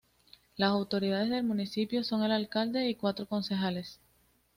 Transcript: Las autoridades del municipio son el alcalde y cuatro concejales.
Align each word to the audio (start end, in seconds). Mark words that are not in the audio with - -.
Las 0.57 0.71
autoridades 0.71 1.29
del 1.29 1.43
municipio 1.43 2.03
son 2.03 2.23
el 2.23 2.31
alcalde 2.31 2.89
y 2.89 2.95
cuatro 2.95 3.27
concejales. 3.27 3.99